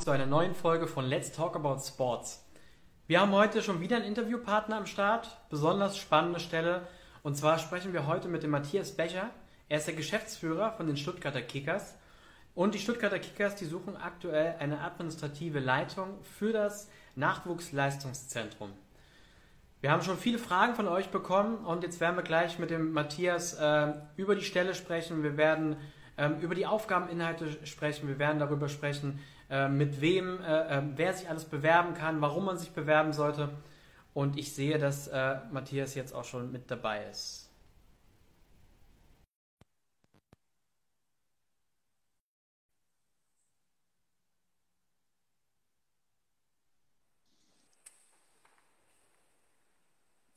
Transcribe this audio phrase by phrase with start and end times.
[0.00, 2.46] zu einer neuen Folge von Let's Talk About Sports.
[3.08, 6.86] Wir haben heute schon wieder einen Interviewpartner am Start, besonders spannende Stelle.
[7.24, 9.30] Und zwar sprechen wir heute mit dem Matthias Becher.
[9.68, 11.96] Er ist der Geschäftsführer von den Stuttgarter Kickers.
[12.54, 18.72] Und die Stuttgarter Kickers, die suchen aktuell eine administrative Leitung für das Nachwuchsleistungszentrum.
[19.80, 22.92] Wir haben schon viele Fragen von euch bekommen und jetzt werden wir gleich mit dem
[22.92, 25.24] Matthias äh, über die Stelle sprechen.
[25.24, 25.76] Wir werden
[26.16, 28.06] ähm, über die Aufgabeninhalte sprechen.
[28.08, 29.20] Wir werden darüber sprechen,
[29.50, 33.50] äh, mit wem, äh, äh, wer sich alles bewerben kann, warum man sich bewerben sollte.
[34.14, 37.48] Und ich sehe, dass äh, Matthias jetzt auch schon mit dabei ist.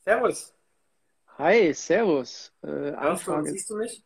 [0.06, 0.54] Servus.
[1.38, 2.52] Hi, Servus.
[2.64, 4.04] Äh, Hörst du und siehst du mich?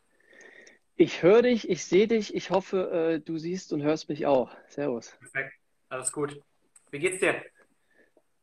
[0.98, 2.34] Ich höre dich, ich sehe dich.
[2.34, 4.56] Ich hoffe, äh, du siehst und hörst mich auch.
[4.70, 5.12] Servus.
[5.20, 5.54] Perfekt.
[5.90, 6.42] Alles gut.
[6.90, 7.44] Wie geht's dir?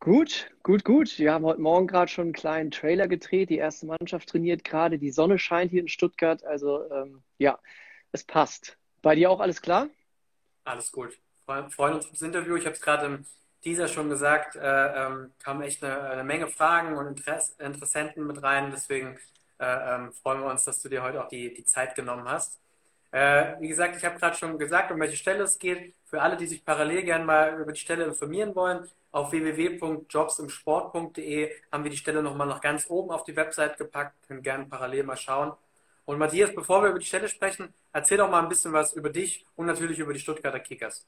[0.01, 1.18] Gut, gut, gut.
[1.18, 3.49] Wir haben heute Morgen gerade schon einen kleinen Trailer gedreht.
[3.49, 4.99] Die erste Mannschaft trainiert gerade.
[4.99, 6.45] Die Sonne scheint hier in Stuttgart.
[6.45, 7.59] Also ähm, ja,
[8.10, 8.76] es passt.
[9.01, 9.88] Bei dir auch alles klar?
[10.65, 11.19] Alles gut.
[11.46, 12.57] Wir freuen uns aufs Interview.
[12.57, 13.26] Ich habe es gerade im
[13.65, 18.43] dieser schon gesagt, äh, ähm, kamen echt eine, eine, Menge Fragen und Interess Interessenten mit
[18.43, 18.71] rein.
[18.73, 19.19] Deswegen
[19.66, 22.60] ähm, freuen wir uns, dass du dir heute auch die, die Zeit genommen hast.
[23.13, 25.95] Äh, wie gesagt, ich habe gerade schon gesagt, um welche Stelle es geht.
[26.07, 31.85] Für alle, die sich parallel gerne mal über die Stelle informieren wollen, auf www.jobsimsport.de haben
[31.85, 34.15] wir die Stelle nochmal noch ganz oben auf die Website gepackt.
[34.27, 35.52] Können gerne parallel mal schauen.
[36.07, 39.10] Und Matthias, bevor wir über die Stelle sprechen, erzähl doch mal ein bisschen was über
[39.10, 41.07] dich und natürlich über die Stuttgarter Kickers.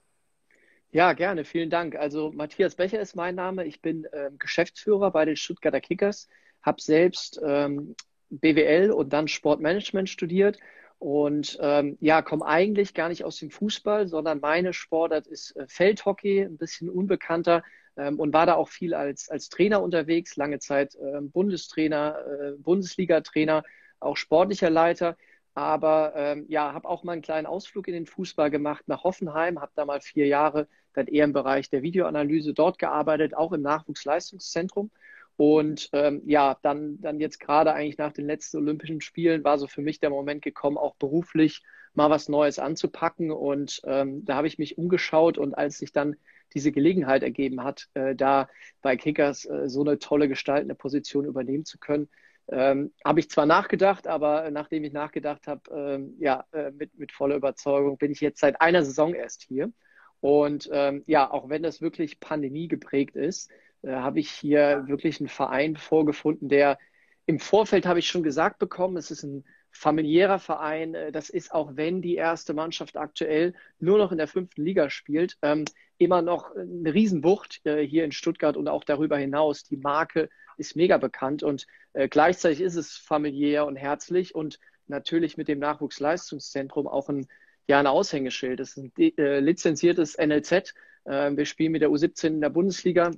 [0.92, 1.96] Ja, gerne, vielen Dank.
[1.96, 3.64] Also Matthias Becher ist mein Name.
[3.64, 6.28] Ich bin äh, Geschäftsführer bei den Stuttgarter Kickers,
[6.62, 7.96] habe selbst ähm,
[8.38, 10.58] BWL und dann Sportmanagement studiert
[10.98, 15.66] und ähm, ja, komme eigentlich gar nicht aus dem Fußball, sondern meine Sportart ist äh,
[15.68, 17.62] Feldhockey, ein bisschen unbekannter
[17.96, 22.52] ähm, und war da auch viel als, als Trainer unterwegs, lange Zeit äh, Bundestrainer, äh,
[22.58, 23.64] Bundesliga-Trainer,
[24.00, 25.16] auch sportlicher Leiter.
[25.54, 29.60] Aber ähm, ja, habe auch mal einen kleinen Ausflug in den Fußball gemacht nach Hoffenheim,
[29.60, 33.62] habe da mal vier Jahre dann eher im Bereich der Videoanalyse dort gearbeitet, auch im
[33.62, 34.90] Nachwuchsleistungszentrum.
[35.36, 39.66] Und ähm, ja, dann, dann jetzt gerade eigentlich nach den letzten Olympischen Spielen war so
[39.66, 41.62] für mich der Moment gekommen, auch beruflich
[41.94, 43.30] mal was Neues anzupacken.
[43.30, 46.16] Und ähm, da habe ich mich umgeschaut und als sich dann
[46.54, 48.48] diese Gelegenheit ergeben hat, äh, da
[48.80, 52.08] bei Kickers äh, so eine tolle gestaltende Position übernehmen zu können,
[52.48, 57.10] ähm, habe ich zwar nachgedacht, aber nachdem ich nachgedacht habe, ähm, ja, äh, mit, mit
[57.10, 59.72] voller Überzeugung bin ich jetzt seit einer Saison erst hier.
[60.20, 63.50] Und ähm, ja, auch wenn das wirklich Pandemie geprägt ist,
[63.84, 66.78] äh, habe ich hier wirklich einen Verein vorgefunden, der
[67.26, 70.94] im Vorfeld habe ich schon gesagt bekommen, es ist ein familiärer Verein.
[70.94, 74.90] Äh, das ist auch wenn die erste Mannschaft aktuell nur noch in der fünften Liga
[74.90, 75.64] spielt, ähm,
[75.98, 79.64] immer noch eine Riesenbucht äh, hier in Stuttgart und auch darüber hinaus.
[79.64, 85.36] Die Marke ist mega bekannt und äh, gleichzeitig ist es familiär und herzlich und natürlich
[85.36, 87.26] mit dem Nachwuchsleistungszentrum auch ein,
[87.66, 88.60] ja, ein Aushängeschild.
[88.60, 90.74] Es ist ein äh, lizenziertes NLZ.
[91.04, 93.10] Äh, wir spielen mit der U17 in der Bundesliga.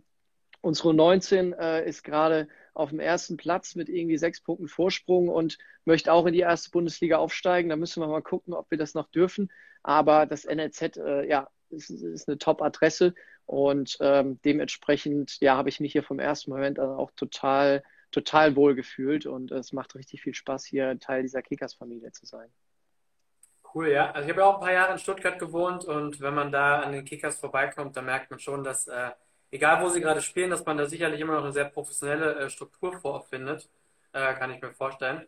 [0.67, 5.59] Unsere U19 äh, ist gerade auf dem ersten Platz mit irgendwie sechs Punkten Vorsprung und
[5.85, 7.71] möchte auch in die erste Bundesliga aufsteigen.
[7.71, 9.53] Da müssen wir mal gucken, ob wir das noch dürfen.
[9.85, 15.79] Aber das NLZ, äh, ja, ist, ist eine Top-Adresse und ähm, dementsprechend, ja, habe ich
[15.79, 20.23] mich hier vom ersten Moment an auch total, total wohl gefühlt und es macht richtig
[20.23, 22.53] viel Spaß, hier Teil dieser Kickers-Familie zu sein.
[23.73, 24.11] Cool, ja.
[24.11, 26.81] Also ich habe ja auch ein paar Jahre in Stuttgart gewohnt und wenn man da
[26.81, 29.11] an den Kickers vorbeikommt, dann merkt man schon, dass äh,
[29.51, 32.51] egal wo sie gerade spielen, dass man da sicherlich immer noch eine sehr professionelle äh,
[32.51, 33.69] Struktur vorfindet,
[34.13, 35.27] äh, kann ich mir vorstellen.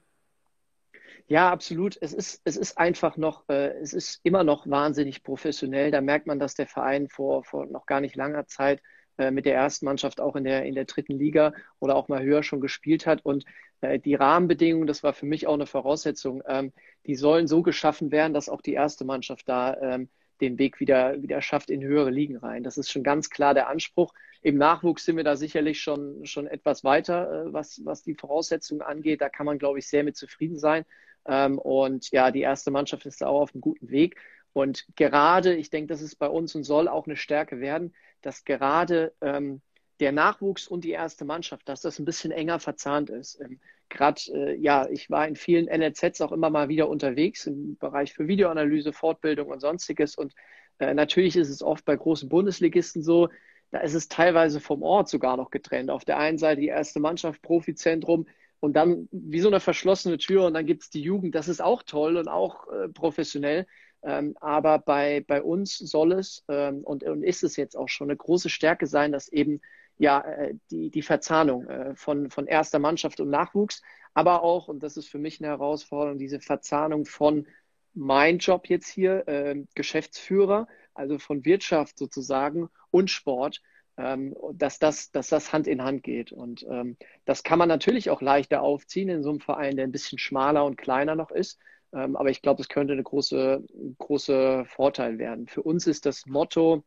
[1.27, 1.99] Ja, absolut.
[2.01, 5.91] Es ist, es ist einfach noch, äh, es ist immer noch wahnsinnig professionell.
[5.91, 8.81] Da merkt man, dass der Verein vor, vor noch gar nicht langer Zeit
[9.19, 12.23] äh, mit der ersten Mannschaft auch in der, in der dritten Liga oder auch mal
[12.23, 13.25] höher schon gespielt hat.
[13.25, 13.45] Und
[13.83, 16.73] äh, die Rahmenbedingungen, das war für mich auch eine Voraussetzung, ähm,
[17.07, 20.09] die sollen so geschaffen werden, dass auch die erste Mannschaft da ähm,
[20.41, 22.63] den Weg wieder, wieder schafft in höhere Ligen rein.
[22.63, 24.15] Das ist schon ganz klar der Anspruch.
[24.43, 28.83] Im Nachwuchs sind wir da sicherlich schon, schon etwas weiter, äh, was, was die Voraussetzungen
[28.83, 29.21] angeht.
[29.21, 30.85] Da kann man, glaube ich, sehr mit zufrieden sein.
[31.27, 34.17] Ähm, und ja, die erste Mannschaft ist da auch auf einem guten Weg.
[34.53, 38.45] Und gerade, ich denke, das ist bei uns und soll auch eine Stärke werden, dass
[38.45, 39.61] gerade ähm,
[40.01, 43.41] der Nachwuchs und die erste Mannschaft, dass das ein bisschen enger verzahnt ist.
[43.89, 48.13] Gerade, äh, ja, ich war in vielen NLZs auch immer mal wieder unterwegs im Bereich
[48.13, 50.17] für Videoanalyse, Fortbildung und sonstiges.
[50.17, 50.35] Und
[50.79, 53.29] äh, natürlich ist es oft bei großen Bundesligisten so,
[53.71, 55.91] da ist es teilweise vom Ort sogar noch getrennt.
[55.91, 58.27] Auf der einen Seite die erste Mannschaft, Profizentrum,
[58.61, 61.35] und dann wie so eine verschlossene Tür und dann gibt es die Jugend.
[61.35, 63.67] Das ist auch toll und auch äh, professionell.
[64.03, 68.09] Ähm, aber bei, bei uns soll es ähm, und, und ist es jetzt auch schon
[68.09, 69.61] eine große Stärke sein, dass eben
[69.99, 73.83] ja äh, die, die Verzahnung äh, von, von erster Mannschaft und Nachwuchs,
[74.15, 77.47] aber auch, und das ist für mich eine Herausforderung, diese Verzahnung von
[77.95, 83.61] mein Job jetzt hier, äh, Geschäftsführer, also von Wirtschaft sozusagen und Sport,
[83.97, 86.33] ähm, dass, das, dass das Hand in Hand geht.
[86.33, 89.93] Und ähm, das kann man natürlich auch leichter aufziehen in so einem Verein, der ein
[89.93, 91.59] bisschen schmaler und kleiner noch ist.
[91.93, 93.65] Ähm, aber ich glaube, es könnte eine große,
[93.99, 95.49] große Vorteil werden.
[95.49, 96.85] Für uns ist das Motto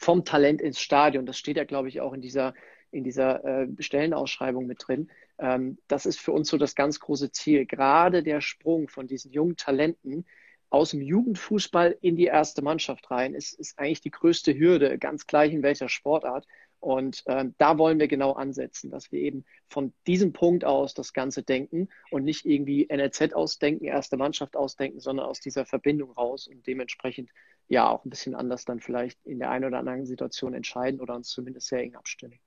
[0.00, 1.26] vom Talent ins Stadion.
[1.26, 2.54] Das steht ja, glaube ich, auch in dieser,
[2.90, 5.10] in dieser äh, Stellenausschreibung mit drin.
[5.38, 7.66] Ähm, das ist für uns so das ganz große Ziel.
[7.66, 10.24] Gerade der Sprung von diesen jungen Talenten
[10.70, 15.26] aus dem Jugendfußball in die erste Mannschaft rein ist, ist eigentlich die größte Hürde, ganz
[15.26, 16.46] gleich in welcher Sportart.
[16.80, 21.12] Und äh, da wollen wir genau ansetzen, dass wir eben von diesem Punkt aus das
[21.12, 26.48] Ganze denken und nicht irgendwie NLZ ausdenken, erste Mannschaft ausdenken, sondern aus dieser Verbindung raus
[26.48, 27.30] und dementsprechend
[27.68, 31.14] ja auch ein bisschen anders dann vielleicht in der einen oder anderen Situation entscheiden oder
[31.14, 32.38] uns zumindest sehr eng abstimmen.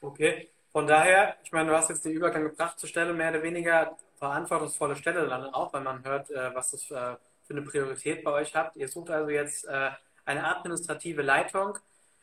[0.00, 3.42] Okay, von daher, ich meine, du hast jetzt den Übergang gebracht zur Stelle, mehr oder
[3.42, 8.22] weniger verantwortungsvolle Stelle dann auch, wenn man hört, äh, was das äh, für eine Priorität
[8.22, 8.76] bei euch habt.
[8.76, 9.90] Ihr sucht also jetzt äh,
[10.24, 11.78] eine administrative Leitung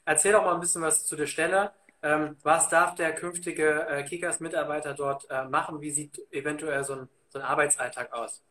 [0.05, 1.71] Erzähl doch mal ein bisschen was zu der Stelle.
[2.03, 5.81] Ähm, was darf der künftige äh, Kickers-Mitarbeiter dort äh, machen?
[5.81, 8.43] Wie sieht eventuell so ein, so ein Arbeitsalltag aus?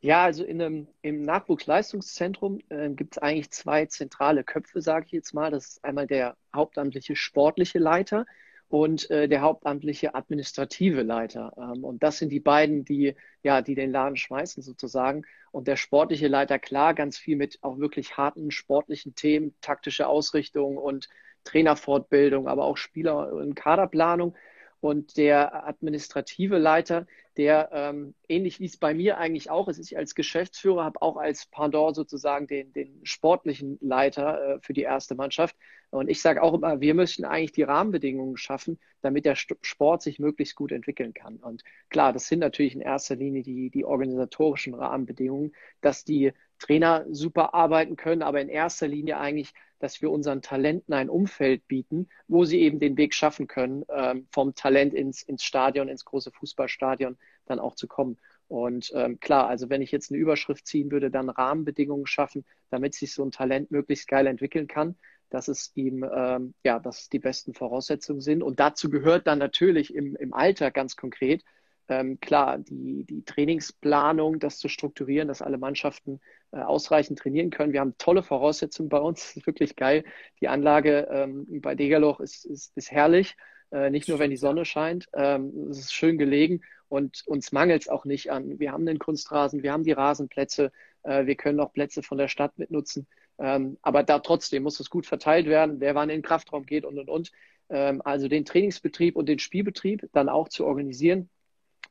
[0.00, 5.12] Ja, also in einem, im Nachwuchsleistungszentrum äh, gibt es eigentlich zwei zentrale Köpfe, sage ich
[5.12, 5.50] jetzt mal.
[5.50, 8.26] Das ist einmal der hauptamtliche sportliche Leiter
[8.74, 11.52] und äh, der hauptamtliche administrative Leiter.
[11.56, 15.22] Ähm, und das sind die beiden, die, ja, die den Laden schmeißen sozusagen.
[15.52, 20.76] Und der sportliche Leiter, klar, ganz viel mit auch wirklich harten sportlichen Themen, taktische Ausrichtung
[20.76, 21.08] und
[21.44, 24.34] Trainerfortbildung, aber auch Spieler- und Kaderplanung.
[24.80, 27.06] Und der administrative Leiter,
[27.36, 31.16] der ähm, ähnlich wie es bei mir eigentlich auch ist, ich als Geschäftsführer habe auch
[31.16, 35.54] als Pendant sozusagen den, den sportlichen Leiter äh, für die erste Mannschaft.
[35.94, 40.18] Und ich sage auch immer, wir müssen eigentlich die Rahmenbedingungen schaffen, damit der Sport sich
[40.18, 41.36] möglichst gut entwickeln kann.
[41.36, 47.04] Und klar, das sind natürlich in erster Linie die, die organisatorischen Rahmenbedingungen, dass die Trainer
[47.10, 49.52] super arbeiten können, aber in erster Linie eigentlich
[49.84, 54.26] dass wir unseren Talenten ein Umfeld bieten, wo sie eben den Weg schaffen können, ähm,
[54.30, 58.16] vom Talent ins, ins Stadion, ins große Fußballstadion dann auch zu kommen.
[58.48, 62.94] Und ähm, klar, also wenn ich jetzt eine Überschrift ziehen würde, dann Rahmenbedingungen schaffen, damit
[62.94, 64.96] sich so ein Talent möglichst geil entwickeln kann,
[65.30, 68.42] dass es ihm, ähm, ja, dass die besten Voraussetzungen sind.
[68.42, 71.42] Und dazu gehört dann natürlich im, im Alter ganz konkret,
[71.88, 76.20] ähm, klar, die, die Trainingsplanung, das zu strukturieren, dass alle Mannschaften
[76.52, 77.72] äh, ausreichend trainieren können.
[77.72, 79.20] Wir haben tolle Voraussetzungen bei uns.
[79.34, 80.04] Das ist wirklich geil.
[80.40, 83.36] Die Anlage ähm, bei Degerloch ist, ist, ist herrlich.
[83.70, 85.08] Äh, nicht nur, wenn die Sonne scheint.
[85.14, 88.58] Ähm, es ist schön gelegen und uns mangelt es auch nicht an.
[88.58, 90.70] Wir haben den Kunstrasen, wir haben die Rasenplätze,
[91.02, 93.06] äh, wir können auch Plätze von der Stadt mitnutzen.
[93.38, 96.84] Ähm, aber da trotzdem muss es gut verteilt werden, wer wann in den Kraftraum geht
[96.84, 97.32] und und und.
[97.68, 101.30] Ähm, also den Trainingsbetrieb und den Spielbetrieb dann auch zu organisieren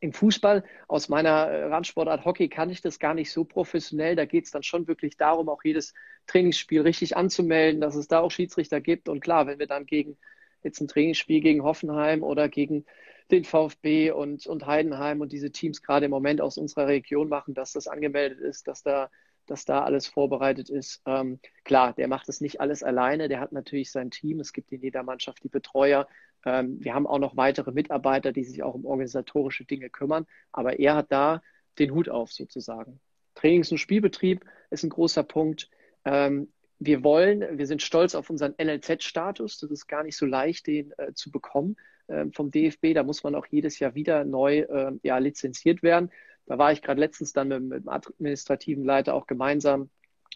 [0.03, 4.17] im Fußball, aus meiner äh, Randsportart Hockey, kann ich das gar nicht so professionell.
[4.17, 5.93] Da geht es dann schon wirklich darum, auch jedes
[6.27, 9.07] Trainingsspiel richtig anzumelden, dass es da auch Schiedsrichter gibt.
[9.07, 10.17] Und klar, wenn wir dann gegen
[10.61, 12.85] jetzt ein Trainingsspiel gegen Hoffenheim oder gegen
[13.31, 17.53] den VfB und, und Heidenheim und diese Teams gerade im Moment aus unserer Region machen,
[17.53, 19.09] dass das angemeldet ist, dass da,
[19.45, 21.01] dass da alles vorbereitet ist.
[21.05, 24.39] Ähm, klar, der macht das nicht alles alleine, der hat natürlich sein Team.
[24.39, 26.07] Es gibt in jeder Mannschaft die Betreuer,
[26.45, 30.79] ähm, wir haben auch noch weitere Mitarbeiter, die sich auch um organisatorische Dinge kümmern, aber
[30.79, 31.41] er hat da
[31.79, 32.99] den Hut auf sozusagen.
[33.35, 35.69] Trainings- und Spielbetrieb ist ein großer Punkt.
[36.05, 39.59] Ähm, wir wollen, wir sind stolz auf unseren NLZ-Status.
[39.59, 41.77] Das ist gar nicht so leicht, den äh, zu bekommen
[42.07, 42.93] äh, vom DFB.
[42.93, 46.11] Da muss man auch jedes Jahr wieder neu äh, ja, lizenziert werden.
[46.45, 49.89] Da war ich gerade letztens dann mit, mit, dem administrativen Leiter auch gemeinsam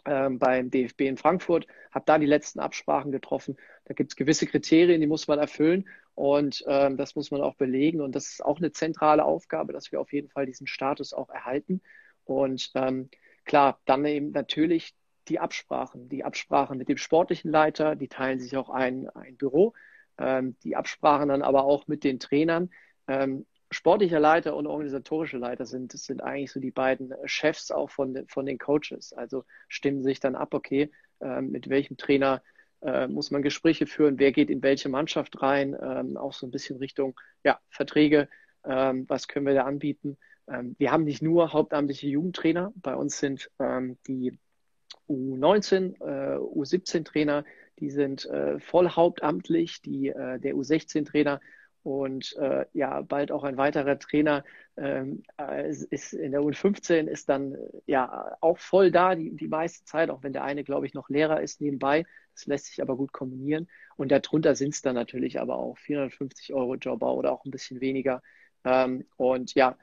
[0.05, 3.57] ähm, beim DFB in Frankfurt, habe da die letzten Absprachen getroffen.
[3.85, 7.55] Da gibt es gewisse Kriterien, die muss man erfüllen und ähm, das muss man auch
[7.55, 8.01] belegen.
[8.01, 11.29] Und das ist auch eine zentrale Aufgabe, dass wir auf jeden Fall diesen Status auch
[11.29, 11.81] erhalten.
[12.25, 13.09] Und ähm,
[13.45, 14.95] klar, dann eben natürlich
[15.27, 19.73] die Absprachen, die Absprachen mit dem sportlichen Leiter, die teilen sich auch ein, ein Büro,
[20.17, 22.69] ähm, die Absprachen dann aber auch mit den Trainern.
[23.07, 28.25] Ähm, sportlicher Leiter und organisatorische Leiter sind, sind eigentlich so die beiden Chefs auch von,
[28.27, 29.13] von den Coaches.
[29.13, 32.41] Also stimmen sich dann ab, okay, äh, mit welchem Trainer
[32.81, 36.51] äh, muss man Gespräche führen, wer geht in welche Mannschaft rein, ähm, auch so ein
[36.51, 38.29] bisschen Richtung ja, Verträge,
[38.63, 40.17] ähm, was können wir da anbieten.
[40.47, 44.37] Ähm, wir haben nicht nur hauptamtliche Jugendtrainer, bei uns sind ähm, die
[45.09, 47.45] U19, äh, U17-Trainer,
[47.79, 51.39] die sind äh, voll hauptamtlich, die, äh, der U16-Trainer
[51.87, 54.43] und äh, ja, bald auch ein weiterer Trainer
[54.75, 59.85] ähm, äh, ist in der U15 ist dann ja auch voll da die, die meiste
[59.85, 62.03] Zeit, auch wenn der eine, glaube ich, noch Lehrer ist nebenbei.
[62.33, 63.69] Das lässt sich aber gut kombinieren.
[63.95, 67.79] Und darunter sind es dann natürlich aber auch 450 Euro Jobber oder auch ein bisschen
[67.79, 68.21] weniger.
[68.65, 69.77] Ähm, und ja,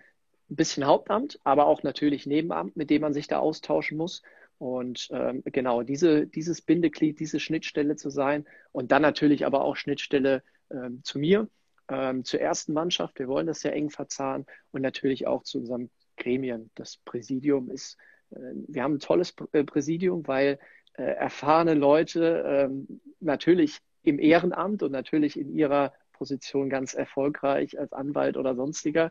[0.50, 4.20] ein bisschen Hauptamt, aber auch natürlich Nebenamt, mit dem man sich da austauschen muss.
[4.58, 9.76] Und ähm, genau diese, dieses Bindeglied, diese Schnittstelle zu sein und dann natürlich aber auch
[9.76, 11.48] Schnittstelle ähm, zu mir,
[11.88, 13.18] ähm, zur ersten Mannschaft.
[13.18, 16.70] Wir wollen das sehr eng verzahnen und natürlich auch zu unserem Gremien.
[16.74, 17.96] Das Präsidium ist,
[18.30, 18.36] äh,
[18.68, 20.58] wir haben ein tolles äh, Präsidium, weil
[20.94, 27.92] äh, erfahrene Leute ähm, natürlich im Ehrenamt und natürlich in ihrer Position ganz erfolgreich als
[27.92, 29.10] Anwalt oder sonstiger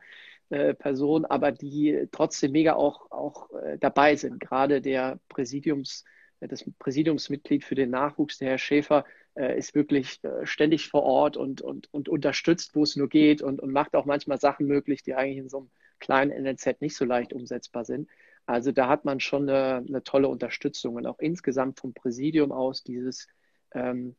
[0.49, 4.39] äh, Person, aber die trotzdem mega auch, auch äh, dabei sind.
[4.39, 6.05] Gerade der Präsidiums,
[6.39, 11.03] äh, das Präsidiumsmitglied für den Nachwuchs, der Herr Schäfer, äh, ist wirklich äh, ständig vor
[11.03, 14.67] Ort und, und, und unterstützt, wo es nur geht und, und macht auch manchmal Sachen
[14.67, 18.09] möglich, die eigentlich in so einem kleinen NLZ nicht so leicht umsetzbar sind.
[18.45, 22.83] Also da hat man schon eine, eine tolle Unterstützung und auch insgesamt vom Präsidium aus
[22.83, 23.27] dieses
[23.73, 24.15] ähm,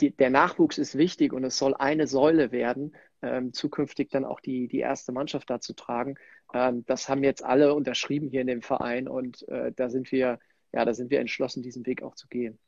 [0.00, 4.40] die, der Nachwuchs ist wichtig und es soll eine Säule werden, ähm, zukünftig dann auch
[4.40, 6.14] die, die erste Mannschaft da zu tragen.
[6.54, 10.38] Ähm, das haben jetzt alle unterschrieben hier in dem Verein und äh, da sind wir,
[10.72, 12.58] ja, da sind wir entschlossen, diesen Weg auch zu gehen.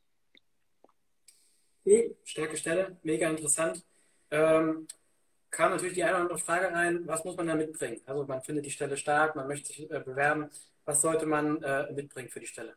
[1.85, 3.83] Cool, starke Stelle, mega interessant.
[4.31, 4.87] Ähm,
[5.49, 8.01] kam natürlich die eine oder andere Frage rein, was muss man da mitbringen?
[8.05, 10.49] Also man findet die Stelle stark, man möchte sich äh, bewerben.
[10.85, 12.73] Was sollte man äh, mitbringen für die Stelle?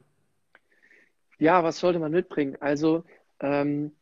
[1.38, 2.56] Ja, was sollte man mitbringen?
[2.60, 3.04] Also
[3.40, 3.92] ähm,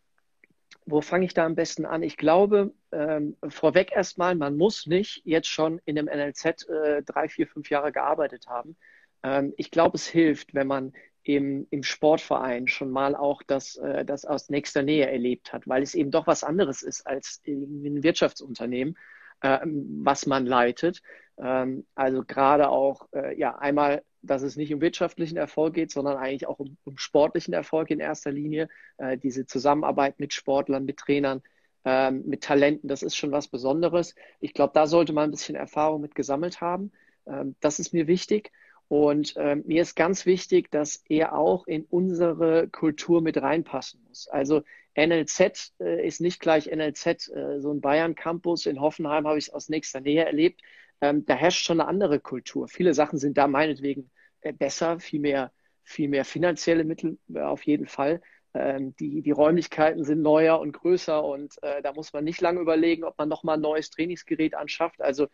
[0.86, 2.02] wo fange ich da am besten an?
[2.02, 7.28] Ich glaube, ähm, vorweg erstmal, man muss nicht jetzt schon in einem NLZ äh, drei,
[7.28, 8.76] vier, fünf Jahre gearbeitet haben.
[9.22, 10.92] Ähm, ich glaube, es hilft, wenn man
[11.24, 15.82] im, im Sportverein schon mal auch das, äh, das aus nächster Nähe erlebt hat, weil
[15.82, 18.96] es eben doch was anderes ist als in ein Wirtschaftsunternehmen,
[19.40, 21.02] äh, was man leitet.
[21.38, 26.16] Ähm, also gerade auch, äh, ja, einmal dass es nicht um wirtschaftlichen Erfolg geht, sondern
[26.16, 28.68] eigentlich auch um, um sportlichen Erfolg in erster Linie.
[28.96, 31.42] Äh, diese Zusammenarbeit mit Sportlern, mit Trainern,
[31.84, 34.14] äh, mit Talenten, das ist schon was Besonderes.
[34.40, 36.92] Ich glaube, da sollte man ein bisschen Erfahrung mit gesammelt haben.
[37.26, 38.50] Ähm, das ist mir wichtig.
[38.88, 44.28] Und äh, mir ist ganz wichtig, dass er auch in unsere Kultur mit reinpassen muss.
[44.28, 44.62] Also
[44.96, 47.28] NLZ äh, ist nicht gleich NLZ.
[47.28, 50.60] Äh, so ein Bayern-Campus in Hoffenheim habe ich aus nächster Nähe erlebt.
[51.00, 52.68] Ähm, da herrscht schon eine andere Kultur.
[52.68, 54.10] Viele Sachen sind da meinetwegen
[54.42, 58.20] äh, besser, viel mehr, viel mehr finanzielle Mittel äh, auf jeden Fall.
[58.54, 62.60] Ähm, die, die Räumlichkeiten sind neuer und größer und äh, da muss man nicht lange
[62.60, 65.00] überlegen, ob man nochmal ein neues Trainingsgerät anschafft.
[65.00, 65.26] Also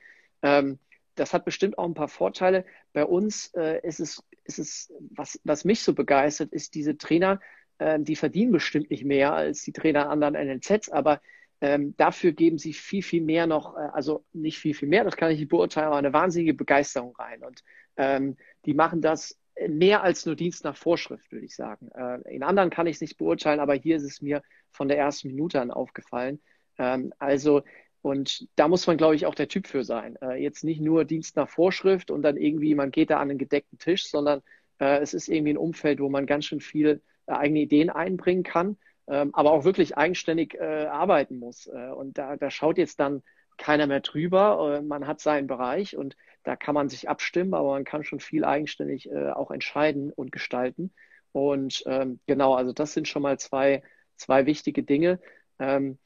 [0.42, 0.78] ähm,
[1.20, 2.64] das hat bestimmt auch ein paar Vorteile.
[2.92, 7.40] Bei uns äh, ist es, ist es was, was mich so begeistert, ist diese Trainer,
[7.78, 11.20] äh, die verdienen bestimmt nicht mehr als die Trainer an anderen NLZs, aber
[11.60, 15.16] ähm, dafür geben sie viel, viel mehr noch, äh, also nicht viel, viel mehr, das
[15.16, 17.44] kann ich nicht beurteilen, aber eine wahnsinnige Begeisterung rein.
[17.44, 17.62] Und
[17.98, 21.90] ähm, die machen das mehr als nur Dienst nach Vorschrift, würde ich sagen.
[21.94, 24.96] Äh, in anderen kann ich es nicht beurteilen, aber hier ist es mir von der
[24.96, 26.40] ersten Minute an aufgefallen.
[26.78, 27.62] Ähm, also,
[28.02, 30.16] und da muss man, glaube ich, auch der Typ für sein.
[30.22, 33.38] Äh, jetzt nicht nur Dienst nach Vorschrift und dann irgendwie, man geht da an einen
[33.38, 34.42] gedeckten Tisch, sondern
[34.78, 38.42] äh, es ist irgendwie ein Umfeld, wo man ganz schön viel äh, eigene Ideen einbringen
[38.42, 38.76] kann
[39.10, 41.66] ähm, aber auch wirklich eigenständig äh, arbeiten muss.
[41.66, 43.22] Äh, und da, da schaut jetzt dann
[43.58, 44.78] keiner mehr drüber.
[44.78, 48.20] Äh, man hat seinen Bereich und da kann man sich abstimmen, aber man kann schon
[48.20, 50.90] viel eigenständig auch entscheiden und gestalten.
[51.32, 53.82] Und ähm, genau, also das sind schon mal zwei,
[54.16, 55.20] zwei wichtige Dinge.
[55.58, 55.98] Ähm,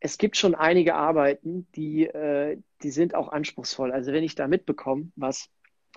[0.00, 3.92] es gibt schon einige Arbeiten, die, äh, die sind auch anspruchsvoll.
[3.92, 5.50] Also wenn ich da mitbekomme, was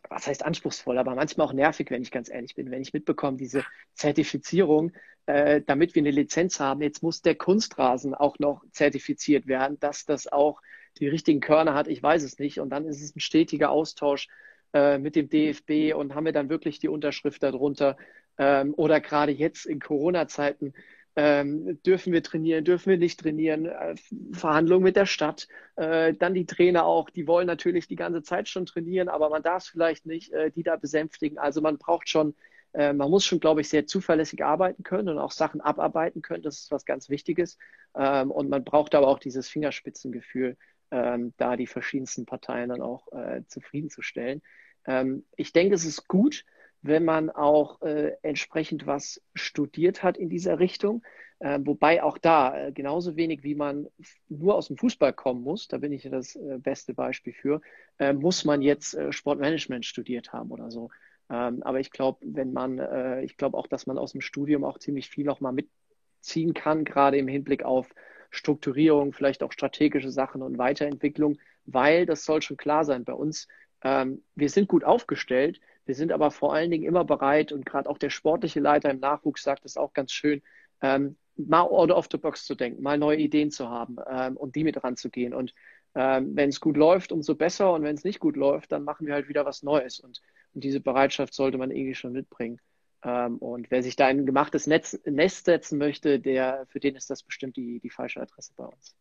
[0.09, 3.37] was heißt anspruchsvoll, aber manchmal auch nervig, wenn ich ganz ehrlich bin, wenn ich mitbekomme,
[3.37, 4.91] diese Zertifizierung,
[5.25, 10.05] äh, damit wir eine Lizenz haben, jetzt muss der Kunstrasen auch noch zertifiziert werden, dass
[10.05, 10.61] das auch
[10.99, 12.59] die richtigen Körner hat, ich weiß es nicht.
[12.59, 14.27] Und dann ist es ein stetiger Austausch
[14.73, 17.97] äh, mit dem DFB und haben wir dann wirklich die Unterschrift darunter.
[18.37, 20.73] Ähm, oder gerade jetzt in Corona-Zeiten
[21.15, 23.95] ähm, dürfen wir trainieren, dürfen wir nicht trainieren, äh,
[24.31, 28.47] Verhandlungen mit der Stadt, äh, dann die Trainer auch, die wollen natürlich die ganze Zeit
[28.47, 31.37] schon trainieren, aber man darf es vielleicht nicht, äh, die da besänftigen.
[31.37, 32.35] Also man braucht schon,
[32.73, 36.43] äh, man muss schon, glaube ich, sehr zuverlässig arbeiten können und auch Sachen abarbeiten können.
[36.43, 37.57] Das ist was ganz Wichtiges.
[37.95, 40.55] Ähm, und man braucht aber auch dieses Fingerspitzengefühl,
[40.91, 44.41] ähm, da die verschiedensten Parteien dann auch äh, zufriedenzustellen.
[44.85, 46.45] Ähm, ich denke, es ist gut,
[46.81, 51.03] wenn man auch äh, entsprechend was studiert hat in dieser Richtung.
[51.39, 53.87] Äh, wobei auch da äh, genauso wenig wie man
[54.29, 57.61] nur aus dem Fußball kommen muss, da bin ich ja das äh, beste Beispiel für,
[57.97, 60.89] äh, muss man jetzt äh, Sportmanagement studiert haben oder so.
[61.31, 64.77] Ähm, aber ich glaube, wenn man, ich glaube auch, dass man aus dem Studium auch
[64.77, 67.87] ziemlich viel noch mal mitziehen kann, gerade im Hinblick auf
[68.31, 73.47] Strukturierung, vielleicht auch strategische Sachen und Weiterentwicklung, weil das soll schon klar sein bei uns.
[73.83, 77.89] Ähm, wir sind gut aufgestellt, wir sind aber vor allen Dingen immer bereit und gerade
[77.89, 80.41] auch der sportliche Leiter im Nachwuchs sagt es auch ganz schön,
[80.81, 84.55] ähm, mal out of the box zu denken, mal neue Ideen zu haben ähm, und
[84.55, 85.33] die mit ranzugehen.
[85.33, 85.53] Und
[85.95, 87.73] ähm, wenn es gut läuft, umso besser.
[87.73, 89.99] Und wenn es nicht gut läuft, dann machen wir halt wieder was Neues.
[89.99, 90.21] Und,
[90.53, 92.59] und diese Bereitschaft sollte man irgendwie schon mitbringen.
[93.03, 96.95] Ähm, und wer sich da in ein gemachtes Netz, Nest setzen möchte, der, für den
[96.95, 98.95] ist das bestimmt die, die falsche Adresse bei uns.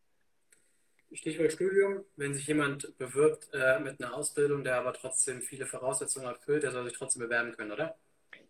[1.12, 6.26] Stichwort Studium, wenn sich jemand bewirbt äh, mit einer Ausbildung, der aber trotzdem viele Voraussetzungen
[6.26, 7.96] erfüllt, der soll sich trotzdem bewerben können, oder?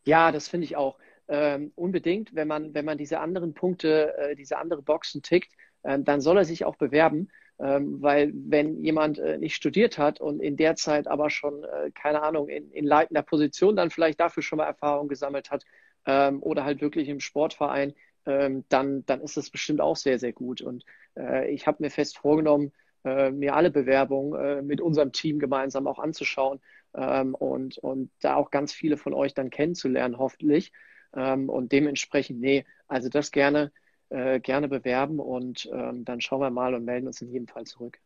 [0.05, 0.99] Ja, das finde ich auch.
[1.29, 5.52] Ähm, unbedingt, wenn man, wenn man diese anderen Punkte, äh, diese andere Boxen tickt,
[5.83, 7.31] äh, dann soll er sich auch bewerben.
[7.59, 11.90] Ähm, weil wenn jemand äh, nicht studiert hat und in der Zeit aber schon, äh,
[11.93, 15.64] keine Ahnung, in, in leitender Position dann vielleicht dafür schon mal Erfahrung gesammelt hat
[16.07, 17.95] ähm, oder halt wirklich im Sportverein,
[18.27, 20.61] ähm, dann, dann ist das bestimmt auch sehr, sehr gut.
[20.61, 20.85] Und
[21.17, 22.73] äh, ich habe mir fest vorgenommen,
[23.05, 26.61] äh, mir alle Bewerbungen äh, mit unserem Team gemeinsam auch anzuschauen
[26.95, 30.73] ähm, und, und da auch ganz viele von euch dann kennenzulernen, hoffentlich.
[31.15, 33.73] Ähm, und dementsprechend, nee, also das gerne
[34.11, 37.65] äh, gerne bewerben und ähm, dann schauen wir mal und melden uns in jedem Fall
[37.65, 37.99] zurück.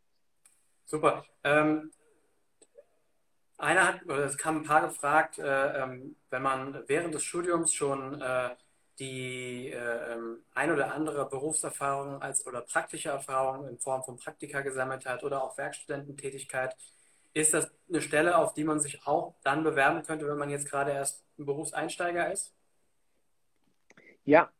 [0.85, 1.25] Super.
[1.43, 1.91] Ähm,
[3.57, 7.73] einer hat, oder es kam ein paar gefragt, äh, ähm, wenn man während des Studiums
[7.73, 8.51] schon äh,
[8.99, 14.61] die äh, ähm, ein oder andere Berufserfahrung als oder praktische Erfahrung in Form von Praktika
[14.61, 16.77] gesammelt hat oder auch Werkstudententätigkeit,
[17.33, 20.71] ist das eine Stelle, auf die man sich auch dann bewerben könnte, wenn man jetzt
[20.71, 22.55] gerade erst ein Berufseinsteiger ist?
[24.25, 24.51] Ja,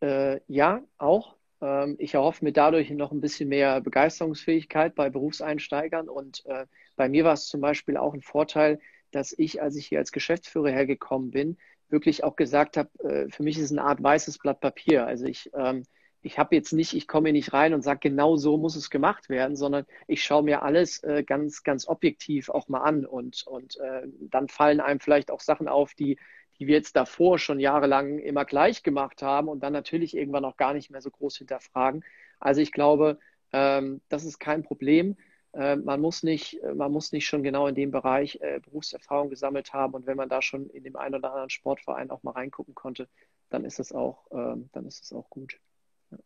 [0.00, 1.36] äh, ja, auch.
[1.60, 6.08] Ähm, ich erhoffe mir dadurch noch ein bisschen mehr Begeisterungsfähigkeit bei Berufseinsteigern.
[6.08, 6.66] Und äh,
[6.96, 8.80] bei mir war es zum Beispiel auch ein Vorteil,
[9.12, 11.56] dass ich, als ich hier als Geschäftsführer hergekommen bin,
[11.88, 15.06] wirklich auch gesagt habe, äh, für mich ist es eine Art weißes Blatt Papier.
[15.06, 15.84] Also ich, ähm,
[16.22, 18.90] ich habe jetzt nicht, ich komme hier nicht rein und sage, genau so muss es
[18.90, 23.46] gemacht werden, sondern ich schaue mir alles äh, ganz, ganz objektiv auch mal an und,
[23.46, 26.18] und äh, dann fallen einem vielleicht auch Sachen auf, die
[26.58, 30.56] die wir jetzt davor schon jahrelang immer gleich gemacht haben und dann natürlich irgendwann auch
[30.56, 32.04] gar nicht mehr so groß hinterfragen.
[32.40, 33.18] Also ich glaube,
[33.52, 35.16] ähm, das ist kein Problem.
[35.56, 39.72] Äh, man, muss nicht, man muss nicht schon genau in dem Bereich äh, Berufserfahrung gesammelt
[39.72, 42.74] haben und wenn man da schon in dem einen oder anderen Sportverein auch mal reingucken
[42.74, 43.08] konnte,
[43.48, 45.58] dann ist es auch, äh, dann ist es auch gut.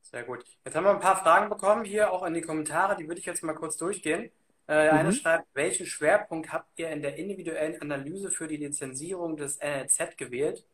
[0.02, 0.44] Sehr gut.
[0.64, 3.26] Jetzt haben wir ein paar Fragen bekommen hier auch in die Kommentare, die würde ich
[3.26, 4.30] jetzt mal kurz durchgehen.
[4.66, 4.98] Äh, der mhm.
[4.98, 10.16] eine schreibt, welchen Schwerpunkt habt ihr in der individuellen Analyse für die Lizenzierung des NLZ
[10.16, 10.64] gewählt?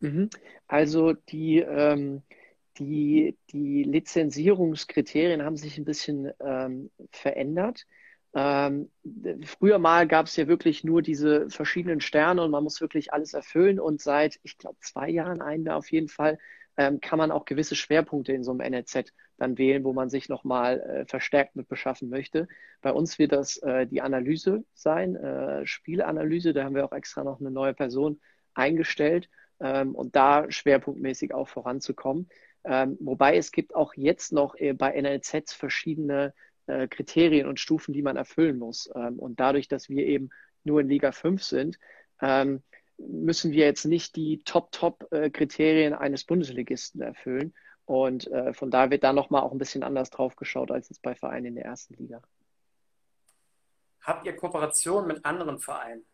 [0.00, 0.28] Mhm.
[0.66, 2.22] Also die, ähm,
[2.78, 7.86] die, die Lizenzierungskriterien haben sich ein bisschen ähm, verändert.
[8.34, 8.90] Ähm,
[9.44, 13.34] früher mal gab es ja wirklich nur diese verschiedenen Sterne und man muss wirklich alles
[13.34, 13.80] erfüllen.
[13.80, 16.38] Und seit, ich glaube, zwei Jahren, ein Jahr auf jeden Fall,
[16.76, 20.28] ähm, kann man auch gewisse Schwerpunkte in so einem NLZ dann wählen, wo man sich
[20.28, 22.48] nochmal äh, verstärkt mit beschaffen möchte.
[22.80, 26.52] Bei uns wird das äh, die Analyse sein, äh, Spielanalyse.
[26.52, 28.20] Da haben wir auch extra noch eine neue Person
[28.54, 29.28] eingestellt
[29.60, 32.28] ähm, und da schwerpunktmäßig auch voranzukommen.
[32.68, 36.34] Ähm, wobei es gibt auch jetzt noch äh, bei NLZs verschiedene
[36.66, 38.90] äh, Kriterien und Stufen, die man erfüllen muss.
[38.94, 40.28] Ähm, und dadurch, dass wir eben
[40.64, 41.78] nur in Liga 5 sind,
[42.20, 42.62] ähm,
[42.98, 47.54] müssen wir jetzt nicht die Top-Top-Kriterien eines Bundesligisten erfüllen.
[47.86, 51.00] Und äh, von da wird da nochmal auch ein bisschen anders drauf geschaut als jetzt
[51.00, 52.20] bei Vereinen in der ersten Liga.
[54.02, 56.04] Habt ihr Kooperation mit anderen Vereinen?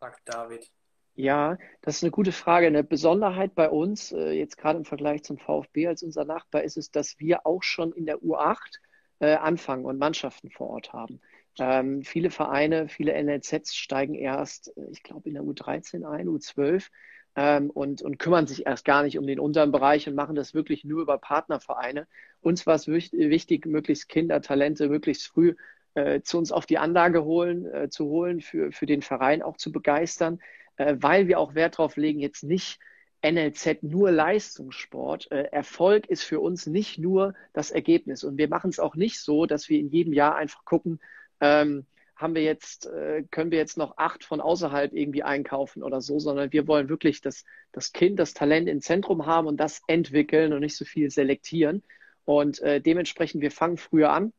[0.00, 0.68] fragt David.
[1.18, 2.68] Ja, das ist eine gute Frage.
[2.68, 6.76] Eine Besonderheit bei uns, äh, jetzt gerade im Vergleich zum VfB als unser Nachbar, ist
[6.76, 8.78] es, dass wir auch schon in der U8
[9.18, 11.20] äh, anfangen und Mannschaften vor Ort haben.
[11.58, 16.86] Ähm, viele Vereine, viele NLZs steigen erst, äh, ich glaube, in der U13 ein, U12
[17.34, 20.54] ähm, und, und kümmern sich erst gar nicht um den unteren Bereich und machen das
[20.54, 22.06] wirklich nur über Partnervereine.
[22.42, 25.56] Uns war es wichtig, möglichst Kinder, Talente möglichst früh
[25.94, 29.56] äh, zu uns auf die Anlage holen, äh, zu holen, für, für den Verein auch
[29.56, 30.38] zu begeistern,
[30.78, 32.78] äh, weil wir auch Wert darauf legen, jetzt nicht
[33.22, 35.30] NLZ nur Leistungssport.
[35.30, 38.24] Äh, Erfolg ist für uns nicht nur das Ergebnis.
[38.24, 41.00] Und wir machen es auch nicht so, dass wir in jedem Jahr einfach gucken,
[41.40, 41.84] ähm,
[42.16, 46.18] haben wir jetzt, äh, können wir jetzt noch acht von außerhalb irgendwie einkaufen oder so,
[46.18, 50.52] sondern wir wollen wirklich das, das Kind, das Talent im Zentrum haben und das entwickeln
[50.52, 51.84] und nicht so viel selektieren.
[52.24, 54.32] Und äh, dementsprechend, wir fangen früher an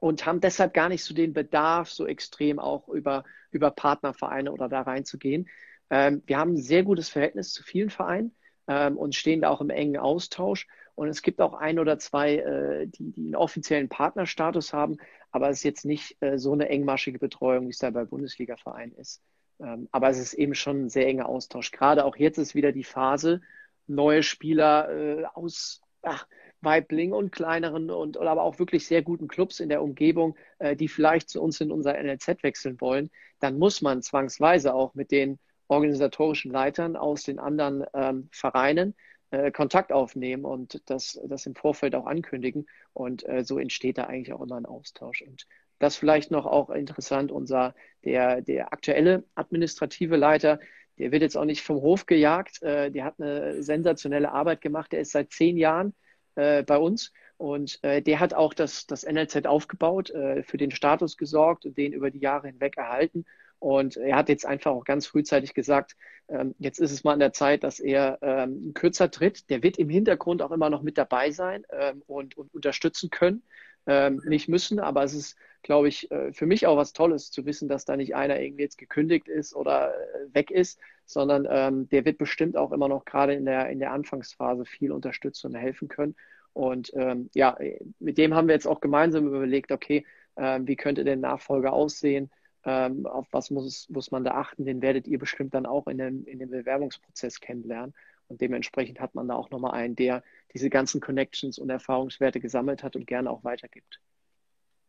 [0.00, 4.68] und haben deshalb gar nicht so den Bedarf, so extrem auch über, über Partnervereine oder
[4.68, 5.48] da reinzugehen.
[5.90, 8.34] Ähm, wir haben ein sehr gutes Verhältnis zu vielen Vereinen
[8.66, 10.66] ähm, und stehen da auch im engen Austausch.
[10.94, 14.96] Und es gibt auch ein oder zwei, äh, die, die einen offiziellen Partnerstatus haben,
[15.30, 18.94] aber es ist jetzt nicht äh, so eine engmaschige Betreuung, wie es da bei Bundesliga-Vereinen
[18.94, 19.22] ist.
[19.60, 21.70] Ähm, aber es ist eben schon ein sehr enger Austausch.
[21.70, 23.40] Gerade auch jetzt ist wieder die Phase,
[23.86, 26.26] neue Spieler äh, aus, ach,
[26.60, 30.76] Weibling und kleineren und oder aber auch wirklich sehr guten Clubs in der Umgebung, äh,
[30.76, 35.10] die vielleicht zu uns in unser NLZ wechseln wollen, dann muss man zwangsweise auch mit
[35.10, 38.94] den organisatorischen Leitern aus den anderen ähm, Vereinen
[39.30, 42.66] äh, Kontakt aufnehmen und das, das im Vorfeld auch ankündigen.
[42.94, 45.22] Und äh, so entsteht da eigentlich auch immer ein Austausch.
[45.22, 45.46] Und
[45.78, 50.58] das vielleicht noch auch interessant, unser, der, der aktuelle administrative Leiter,
[50.98, 52.62] der wird jetzt auch nicht vom Hof gejagt.
[52.62, 54.92] Äh, der hat eine sensationelle Arbeit gemacht.
[54.92, 55.94] Der ist seit zehn Jahren
[56.38, 60.70] äh, bei uns und äh, der hat auch das, das NLZ aufgebaut, äh, für den
[60.70, 63.26] Status gesorgt und den über die Jahre hinweg erhalten.
[63.60, 65.96] Und er hat jetzt einfach auch ganz frühzeitig gesagt,
[66.28, 69.50] ähm, jetzt ist es mal an der Zeit, dass er ähm, kürzer tritt.
[69.50, 73.42] Der wird im Hintergrund auch immer noch mit dabei sein ähm, und, und unterstützen können.
[73.86, 77.46] Ähm, nicht müssen, aber es ist, glaube ich, äh, für mich auch was Tolles zu
[77.46, 81.88] wissen, dass da nicht einer irgendwie jetzt gekündigt ist oder äh, weg ist, sondern ähm,
[81.88, 85.54] der wird bestimmt auch immer noch gerade in der, in der Anfangsphase viel unterstützen und
[85.54, 86.14] helfen können.
[86.52, 87.56] Und ähm, ja,
[87.98, 90.04] mit dem haben wir jetzt auch gemeinsam überlegt, okay,
[90.36, 92.30] äh, wie könnte der Nachfolger aussehen?
[92.64, 94.66] Ähm, auf was muss, muss man da achten?
[94.66, 97.94] Den werdet ihr bestimmt dann auch in dem, in dem Bewerbungsprozess kennenlernen.
[98.26, 102.82] Und dementsprechend hat man da auch nochmal einen, der diese ganzen Connections und Erfahrungswerte gesammelt
[102.82, 103.98] hat und gerne auch weitergibt.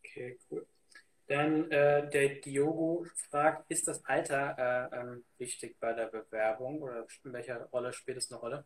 [0.03, 0.65] Okay, cool.
[1.29, 7.05] Dann äh, der Diogo fragt, ist das Alter äh, ähm, wichtig bei der Bewerbung oder
[7.23, 8.65] in welcher Rolle spielt es eine Rolle?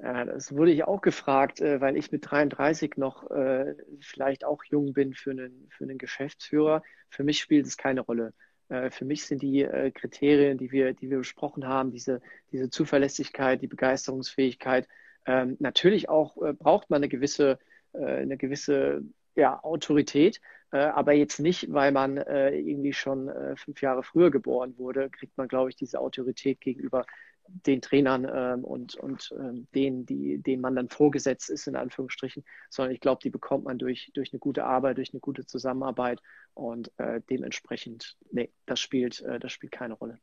[0.00, 4.62] Ja, das wurde ich auch gefragt, äh, weil ich mit 33 noch äh, vielleicht auch
[4.62, 6.84] jung bin für einen, für einen Geschäftsführer.
[7.10, 8.32] Für mich spielt es keine Rolle.
[8.68, 12.20] Äh, für mich sind die Kriterien, die wir, die wir besprochen haben, diese,
[12.52, 14.86] diese Zuverlässigkeit, die Begeisterungsfähigkeit,
[15.26, 17.58] ähm, natürlich auch braucht man eine gewisse,
[17.92, 19.02] eine gewisse
[19.34, 25.36] ja, Autorität, aber jetzt nicht, weil man irgendwie schon fünf Jahre früher geboren wurde, kriegt
[25.38, 27.06] man, glaube ich, diese Autorität gegenüber
[27.48, 32.44] den Trainern ähm, und, und ähm, denen, die, denen man dann vorgesetzt ist, in Anführungsstrichen,
[32.70, 36.20] sondern ich glaube, die bekommt man durch, durch eine gute Arbeit, durch eine gute Zusammenarbeit
[36.54, 40.18] und äh, dementsprechend, nee, das spielt, äh, das spielt keine Rolle.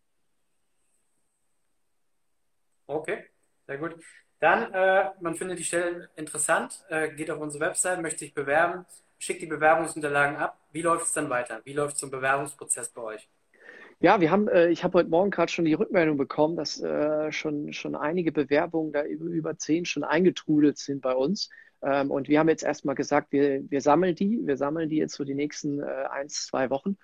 [2.87, 3.25] Okay,
[3.65, 3.95] sehr gut.
[4.39, 8.85] Dann, äh, man findet die Stelle interessant, äh, geht auf unsere Website, möchte sich bewerben,
[9.17, 10.59] schickt die Bewerbungsunterlagen ab.
[10.71, 11.61] Wie läuft es dann weiter?
[11.63, 13.29] Wie läuft es zum Bewerbungsprozess bei euch?
[14.01, 17.31] Ja, wir haben, äh, ich habe heute Morgen gerade schon die Rückmeldung bekommen, dass äh,
[17.31, 21.49] schon, schon einige Bewerbungen, da über, über zehn schon eingetrudelt sind bei uns.
[21.81, 25.15] Ähm, und wir haben jetzt erstmal gesagt, wir, wir sammeln die, wir sammeln die jetzt
[25.15, 26.97] so die nächsten äh, eins, zwei Wochen.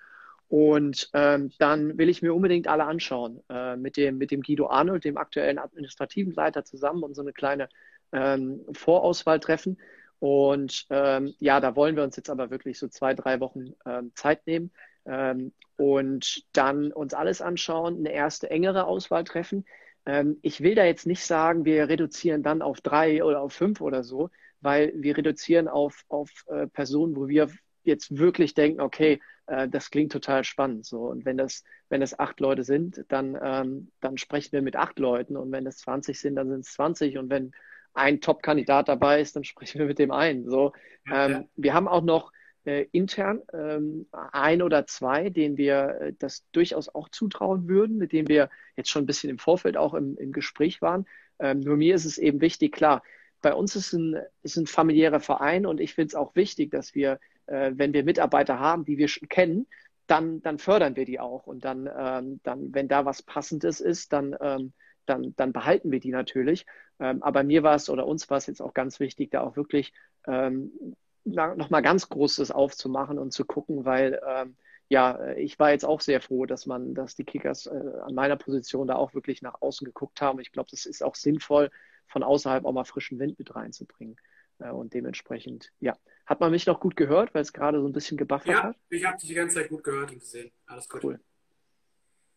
[0.48, 4.66] Und ähm, dann will ich mir unbedingt alle anschauen, äh, mit, dem, mit dem Guido
[4.66, 7.70] Arnold, dem aktuellen administrativen Leiter, zusammen und so eine kleine
[8.12, 9.78] ähm, Vorauswahl treffen.
[10.22, 14.12] Und ähm, ja, da wollen wir uns jetzt aber wirklich so zwei, drei Wochen ähm,
[14.14, 14.70] Zeit nehmen
[15.04, 19.64] ähm, und dann uns alles anschauen, eine erste engere Auswahl treffen.
[20.06, 23.80] Ähm, ich will da jetzt nicht sagen, wir reduzieren dann auf drei oder auf fünf
[23.80, 24.30] oder so,
[24.60, 27.48] weil wir reduzieren auf, auf äh, Personen, wo wir
[27.82, 30.86] jetzt wirklich denken, okay, äh, das klingt total spannend.
[30.86, 31.00] So.
[31.00, 35.00] Und wenn das, wenn das acht Leute sind, dann, ähm, dann sprechen wir mit acht
[35.00, 35.36] Leuten.
[35.36, 37.18] Und wenn es 20 sind, dann sind es 20.
[37.18, 37.52] Und wenn
[37.94, 40.48] ein Top-Kandidat dabei ist, dann sprechen wir mit dem einen.
[40.48, 40.72] So,
[41.06, 41.44] ja, ähm, ja.
[41.56, 42.32] Wir haben auch noch
[42.64, 48.12] äh, intern ähm, ein oder zwei, denen wir äh, das durchaus auch zutrauen würden, mit
[48.12, 51.06] denen wir jetzt schon ein bisschen im Vorfeld auch im, im Gespräch waren.
[51.38, 53.02] Ähm, nur mir ist es eben wichtig, klar,
[53.40, 56.94] bei uns ist ein, ist ein familiärer Verein und ich finde es auch wichtig, dass
[56.94, 59.66] wir, äh, wenn wir Mitarbeiter haben, die wir schon kennen,
[60.06, 61.46] dann, dann fördern wir die auch.
[61.46, 64.72] Und dann, ähm, dann wenn da was Passendes ist, dann, ähm,
[65.06, 66.66] dann, dann behalten wir die natürlich.
[67.00, 69.56] Ähm, aber mir war es oder uns war es jetzt auch ganz wichtig, da auch
[69.56, 69.92] wirklich
[70.26, 74.56] ähm, nochmal ganz Großes aufzumachen und zu gucken, weil ähm,
[74.88, 77.70] ja, ich war jetzt auch sehr froh, dass man, dass die Kickers äh,
[78.02, 80.38] an meiner Position da auch wirklich nach außen geguckt haben.
[80.40, 81.70] Ich glaube, das ist auch sinnvoll,
[82.08, 84.16] von außerhalb auch mal frischen Wind mit reinzubringen.
[84.58, 85.96] Äh, und dementsprechend, ja.
[86.26, 88.76] Hat man mich noch gut gehört, weil es gerade so ein bisschen gebuffert ja, hat?
[88.90, 90.52] Ja, ich habe dich die ganze Zeit gut gehört und gesehen.
[90.66, 91.02] Alles gut.
[91.02, 91.20] Cool.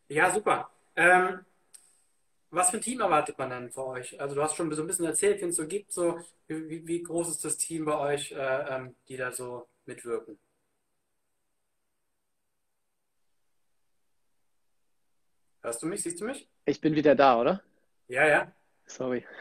[0.08, 0.70] Ja, super.
[0.96, 1.40] Ähm,
[2.52, 4.20] was für ein Team erwartet man dann für euch?
[4.20, 7.04] Also du hast schon so ein bisschen erzählt, wenn es so gibt, so wie, wie,
[7.04, 10.40] groß ist das Team bei euch, äh, ähm, die da so mitwirken?
[15.62, 16.04] Hörst du mich?
[16.04, 16.48] Siehst du mich?
[16.66, 17.64] Ich bin wieder da, oder?
[18.08, 18.52] Ja, ja.
[18.86, 19.26] Sorry.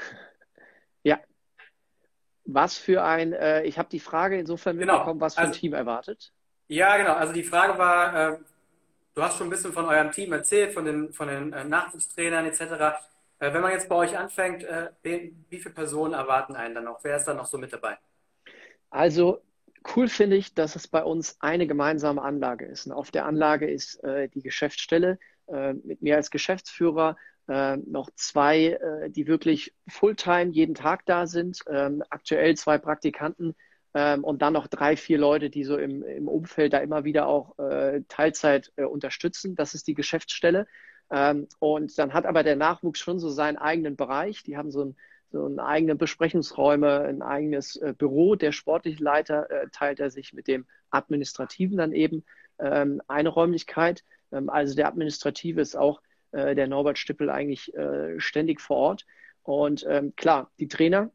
[1.07, 1.21] Ja.
[2.47, 4.95] Was für ein, äh, ich habe die Frage insofern genau.
[4.95, 6.33] mitbekommen, was für also, ein Team erwartet.
[6.69, 7.13] Ja, genau.
[7.13, 8.39] Also die Frage war, äh,
[9.15, 12.47] Du hast schon ein bisschen von eurem Team erzählt, von den, von den äh, Nachwuchstrainern
[12.47, 12.61] etc.
[13.39, 16.99] Äh, wenn man jetzt bei euch anfängt, äh, wie, viele Personen erwarten einen dann noch?
[17.05, 17.97] Wer ist dann noch so mit dabei?
[18.91, 19.41] Also
[19.95, 22.87] cool finde ich, dass es bei uns eine gemeinsame Anlage ist.
[22.87, 28.11] Und auf der Anlage ist äh, die Geschäftsstelle äh, mit mir als Geschäftsführer äh, noch
[28.17, 33.55] zwei, äh, die wirklich Fulltime jeden Tag da sind, ähm, aktuell zwei Praktikanten
[33.95, 37.27] ähm, und dann noch drei, vier Leute, die so im, im Umfeld da immer wieder
[37.27, 39.55] auch äh, Teilzeit äh, unterstützen.
[39.55, 40.67] Das ist die Geschäftsstelle.
[41.11, 44.43] Ähm, und dann hat aber der Nachwuchs schon so seinen eigenen Bereich.
[44.43, 44.97] Die haben so ein
[45.35, 48.37] so eine eigene Besprechungsräume, ein eigenes äh, Büro.
[48.37, 52.25] Der sportliche Leiter äh, teilt er sich mit dem Administrativen dann eben
[52.61, 54.05] ähm, eine Räumlichkeit.
[54.31, 59.07] Ähm, also der Administrative ist auch äh, der Norbert Stippel eigentlich äh, ständig vor Ort.
[59.43, 61.11] Und ähm, klar, die Trainer,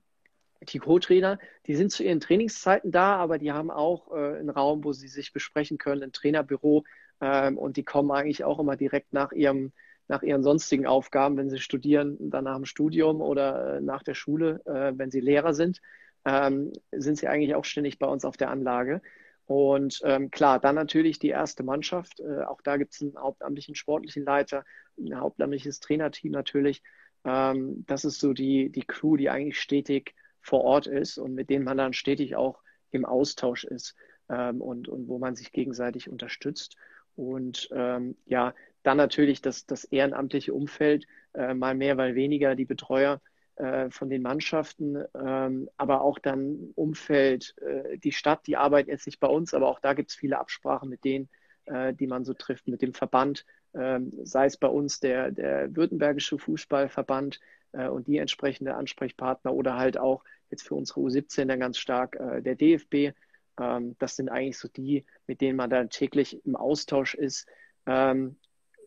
[0.62, 4.84] die Co-Trainer, die sind zu ihren Trainingszeiten da, aber die haben auch äh, einen Raum,
[4.84, 6.84] wo sie sich besprechen können, ein Trainerbüro.
[7.22, 9.72] Ähm, und die kommen eigentlich auch immer direkt nach ihrem
[10.10, 14.15] nach ihren sonstigen Aufgaben, wenn sie studieren, dann nach dem Studium oder äh, nach der
[14.15, 15.82] Schule, äh, wenn sie Lehrer sind,
[16.26, 19.02] ähm, sind sie eigentlich auch ständig bei uns auf der Anlage.
[19.45, 22.19] Und ähm, klar, dann natürlich die erste Mannschaft.
[22.19, 24.65] Äh, auch da gibt es einen hauptamtlichen sportlichen Leiter,
[24.98, 26.82] ein hauptamtliches Trainerteam natürlich.
[27.24, 30.15] Ähm, das ist so die, die Crew, die eigentlich stetig
[30.49, 33.95] vor Ort ist und mit denen man dann stetig auch im Austausch ist
[34.29, 36.75] ähm, und, und wo man sich gegenseitig unterstützt.
[37.15, 42.65] Und ähm, ja, dann natürlich das, das ehrenamtliche Umfeld, äh, mal mehr, mal weniger, die
[42.65, 43.21] Betreuer
[43.57, 49.05] äh, von den Mannschaften, ähm, aber auch dann Umfeld, äh, die Stadt, die arbeiten jetzt
[49.05, 51.29] nicht bei uns, aber auch da gibt es viele Absprachen mit denen,
[51.65, 55.75] äh, die man so trifft, mit dem Verband, ähm, sei es bei uns der, der
[55.75, 57.39] Württembergische Fußballverband
[57.73, 62.15] äh, und die entsprechende Ansprechpartner oder halt auch jetzt für unsere U17 dann ganz stark
[62.15, 63.15] äh, der DFB.
[63.59, 67.47] Ähm, das sind eigentlich so die, mit denen man dann täglich im Austausch ist.
[67.85, 68.38] Ähm,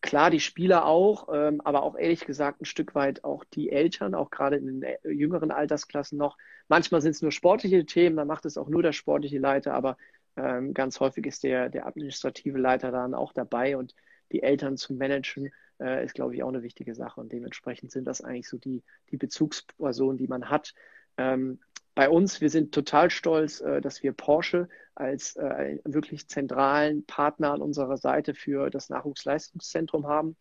[0.01, 4.15] klar die Spieler auch, ähm, aber auch ehrlich gesagt ein Stück weit auch die Eltern,
[4.15, 6.37] auch gerade in den äh, jüngeren Altersklassen noch.
[6.69, 9.97] Manchmal sind es nur sportliche Themen, dann macht es auch nur der sportliche Leiter, aber
[10.37, 13.95] ähm, ganz häufig ist der, der administrative Leiter dann auch dabei und
[14.33, 17.21] die Eltern zu managen, äh, ist, glaube ich, auch eine wichtige Sache.
[17.21, 20.75] Und dementsprechend sind das eigentlich so die, die Bezugspersonen, die man hat.
[21.17, 21.59] Ähm,
[21.95, 27.53] bei uns, wir sind total stolz, äh, dass wir Porsche als äh, wirklich zentralen Partner
[27.53, 30.37] an unserer Seite für das Nachwuchsleistungszentrum haben,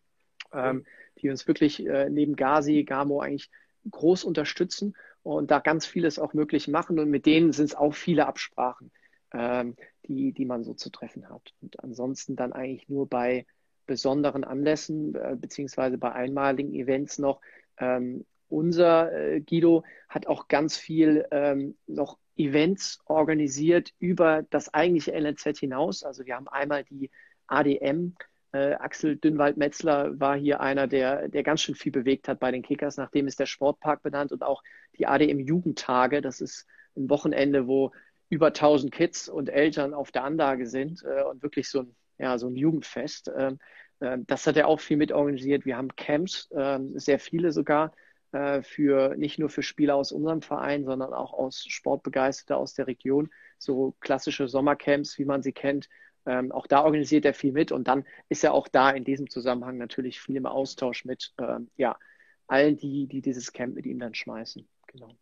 [0.52, 0.84] ähm,
[1.18, 3.50] die uns wirklich äh, neben Gazi, Gamo eigentlich
[3.90, 6.98] groß unterstützen und da ganz vieles auch möglich machen.
[6.98, 8.90] Und mit denen sind es auch viele Absprachen,
[9.32, 11.52] ähm, die, die man so zu treffen hat.
[11.60, 13.46] Und ansonsten dann eigentlich nur bei
[13.86, 17.40] besonderen Anlässen beziehungsweise bei einmaligen Events noch
[17.78, 25.12] ähm, unser äh, Guido hat auch ganz viel ähm, noch Events organisiert über das eigentliche
[25.12, 26.02] LNZ hinaus.
[26.02, 27.10] Also wir haben einmal die
[27.46, 28.14] ADM.
[28.52, 32.62] Äh, Axel Dünnwald-Metzler war hier einer, der, der ganz schön viel bewegt hat bei den
[32.62, 32.98] Kickers.
[32.98, 34.62] Nachdem ist der Sportpark benannt und auch
[34.98, 36.20] die ADM Jugendtage.
[36.20, 37.92] Das ist ein Wochenende, wo
[38.28, 42.36] über 1000 Kids und Eltern auf der Anlage sind äh, und wirklich so ein, ja,
[42.38, 43.30] so ein Jugendfest.
[43.34, 43.58] Ähm,
[44.00, 45.64] äh, das hat er auch viel mit organisiert.
[45.64, 47.92] Wir haben Camps, ähm, sehr viele sogar
[48.32, 52.86] äh, für nicht nur für Spieler aus unserem Verein, sondern auch aus Sportbegeisterte aus der
[52.86, 53.30] Region.
[53.58, 55.88] So klassische Sommercamps, wie man sie kennt.
[56.24, 59.28] Ähm, auch da organisiert er viel mit und dann ist er auch da in diesem
[59.28, 61.98] Zusammenhang natürlich viel im Austausch mit ähm, ja,
[62.46, 64.66] allen, die, die dieses Camp mit ihm dann schmeißen.
[64.86, 65.16] Genau.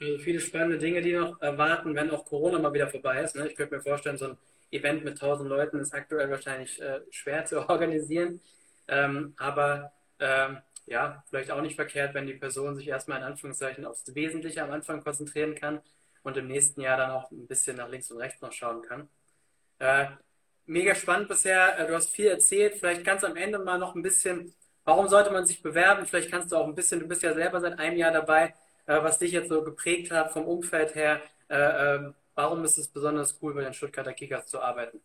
[0.00, 3.36] Also viele spannende Dinge, die noch erwarten, wenn auch Corona mal wieder vorbei ist.
[3.36, 3.48] Ne?
[3.48, 4.38] Ich könnte mir vorstellen, so ein
[4.70, 8.40] Event mit 1000 Leuten ist aktuell wahrscheinlich äh, schwer zu organisieren.
[8.88, 13.84] Ähm, aber ähm, ja, vielleicht auch nicht verkehrt, wenn die Person sich erstmal in Anführungszeichen
[13.86, 15.80] aufs Wesentliche am Anfang konzentrieren kann
[16.22, 19.08] und im nächsten Jahr dann auch ein bisschen nach links und rechts noch schauen kann.
[19.78, 20.06] Äh,
[20.66, 21.78] mega spannend bisher.
[21.78, 22.74] Äh, du hast viel erzählt.
[22.74, 26.06] Vielleicht ganz am Ende mal noch ein bisschen, warum sollte man sich bewerben?
[26.06, 28.54] Vielleicht kannst du auch ein bisschen, du bist ja selber seit einem Jahr dabei,
[28.86, 31.20] äh, was dich jetzt so geprägt hat vom Umfeld her.
[31.48, 35.00] Äh, ähm, warum ist es besonders cool, bei den Stuttgarter Kickers zu arbeiten?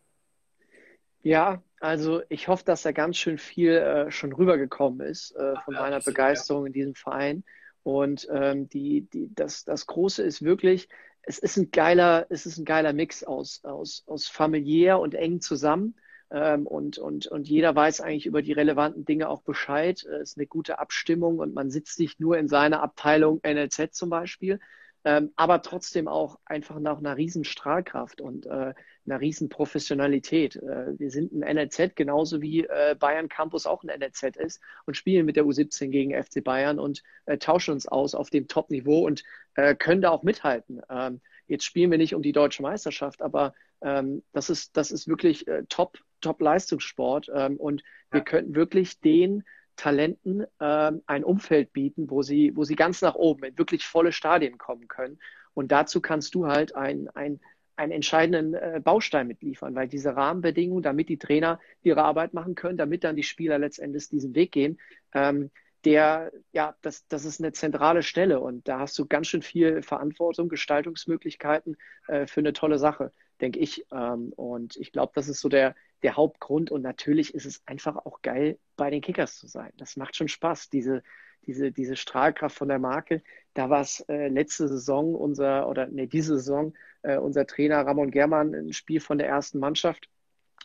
[1.24, 5.76] Ja, also ich hoffe, dass da ganz schön viel äh, schon rübergekommen ist äh, von
[5.76, 6.68] ja, meiner Begeisterung ja.
[6.68, 7.44] in diesem Verein.
[7.84, 10.90] Und ähm, die, die, das, das Große ist wirklich,
[11.22, 15.40] es ist ein geiler, es ist ein geiler Mix aus, aus, aus familiär und eng
[15.42, 15.96] zusammen.
[16.30, 20.04] Ähm, und, und, und jeder weiß eigentlich über die relevanten Dinge auch Bescheid.
[20.04, 24.10] Es ist eine gute Abstimmung und man sitzt nicht nur in seiner Abteilung NLZ zum
[24.10, 24.60] Beispiel,
[25.08, 28.74] ähm, aber trotzdem auch einfach nach einer riesen Strahlkraft und äh,
[29.06, 30.58] einer riesen Professionalität.
[30.58, 34.98] Äh, wir sind ein NLZ, genauso wie äh, Bayern Campus auch ein NLZ ist und
[34.98, 39.06] spielen mit der U17 gegen FC Bayern und äh, tauschen uns aus auf dem Top-Niveau
[39.06, 39.24] und
[39.56, 40.82] äh, können da auch mithalten.
[40.90, 45.08] Ähm, jetzt spielen wir nicht um die deutsche Meisterschaft, aber ähm, das, ist, das ist
[45.08, 47.88] wirklich äh, Top, Top-Leistungssport ähm, und ja.
[48.12, 49.46] wir könnten wirklich den
[49.78, 54.12] Talenten ähm, ein Umfeld bieten, wo sie, wo sie ganz nach oben in wirklich volle
[54.12, 55.20] Stadien kommen können.
[55.54, 57.40] Und dazu kannst du halt ein, ein,
[57.78, 62.78] einen entscheidenden äh, Baustein mitliefern, weil diese Rahmenbedingungen, damit die Trainer ihre Arbeit machen können,
[62.78, 64.80] damit dann die Spieler letztendlich diesen Weg gehen,
[65.14, 65.52] ähm,
[65.86, 69.84] der, ja, das, das ist eine zentrale Stelle und da hast du ganz schön viel
[69.84, 73.86] Verantwortung, Gestaltungsmöglichkeiten äh, für eine tolle Sache, denke ich.
[73.92, 76.72] Ähm, und ich glaube, das ist so der, der Hauptgrund.
[76.72, 79.72] Und natürlich ist es einfach auch geil, bei den Kickers zu sein.
[79.78, 81.04] Das macht schon Spaß, diese,
[81.46, 83.22] diese, diese Strahlkraft von der Marke.
[83.54, 88.12] Da war es äh, letzte Saison unser, oder nee, diese Saison, äh, unser Trainer Ramon
[88.12, 90.10] Germann, ein Spiel von der ersten Mannschaft.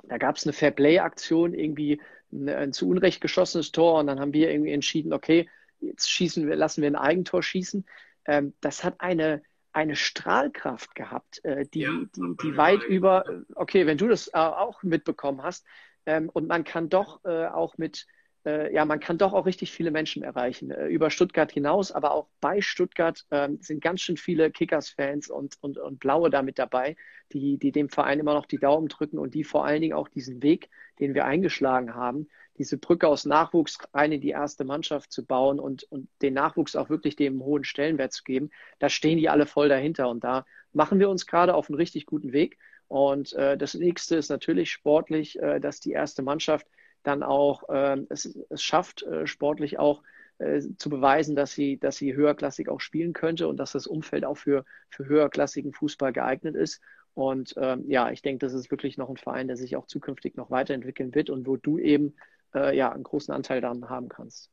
[0.05, 2.01] Da gab es eine Fairplay-Aktion, irgendwie
[2.33, 5.49] ein, ein, zu Unrecht geschossenes Tor und dann haben wir irgendwie entschieden, okay,
[5.81, 7.87] jetzt schießen wir, lassen wir ein Eigentor schießen.
[8.27, 9.43] Ähm, das hat eine,
[9.73, 14.39] eine Strahlkraft gehabt, äh, die, ja, die, die weit über, okay, wenn du das äh,
[14.39, 15.67] auch mitbekommen hast,
[16.07, 18.07] ähm, und man kann doch äh, auch mit,
[18.45, 22.13] äh, ja, man kann doch auch richtig viele Menschen erreichen, äh, über Stuttgart hinaus, aber
[22.13, 26.59] auch bei Stuttgart ähm, sind ganz schön viele Kickers-Fans und, und, und Blaue da mit
[26.59, 26.97] dabei,
[27.33, 30.09] die, die dem Verein immer noch die Daumen drücken und die vor allen Dingen auch
[30.09, 35.13] diesen Weg, den wir eingeschlagen haben, diese Brücke aus Nachwuchs rein in die erste Mannschaft
[35.13, 39.19] zu bauen und, und den Nachwuchs auch wirklich dem hohen Stellenwert zu geben, da stehen
[39.19, 42.59] die alle voll dahinter und da machen wir uns gerade auf einen richtig guten Weg.
[42.89, 46.67] Und äh, das nächste ist natürlich sportlich, äh, dass die erste Mannschaft
[47.03, 50.03] dann auch äh, es, es schafft, äh, sportlich auch
[50.39, 54.25] äh, zu beweisen, dass sie, dass sie höherklassig auch spielen könnte und dass das Umfeld
[54.25, 56.81] auch für, für höherklassigen Fußball geeignet ist.
[57.15, 60.37] Und ähm, ja, ich denke, das ist wirklich noch ein Verein, der sich auch zukünftig
[60.37, 62.15] noch weiterentwickeln wird und wo du eben
[62.55, 64.51] äh, ja einen großen Anteil daran haben kannst.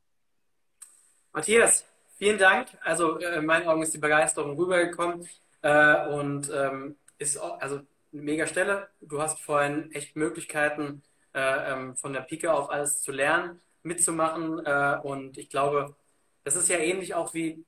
[1.32, 1.86] Matthias,
[2.18, 2.68] vielen Dank.
[2.84, 5.28] Also äh, in meinen Augen ist die Begeisterung rübergekommen
[5.62, 7.82] äh, und ähm, ist auch, also
[8.12, 8.88] eine mega Stelle.
[9.02, 14.66] Du hast vorhin echt Möglichkeiten, äh, ähm, von der Pike auf alles zu lernen, mitzumachen.
[14.66, 15.96] Äh, und ich glaube,
[16.44, 17.64] das ist ja ähnlich auch wie,